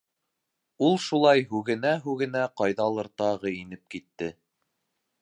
Ул 0.87 0.97
шулай 1.07 1.43
һүгенә-һүгенә 1.51 2.43
ҡайҙалыр 2.63 3.13
тағы 3.23 3.55
инеп 3.63 3.97
китте. 3.97 4.35